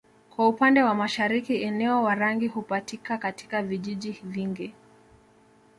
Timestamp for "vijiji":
3.63-4.11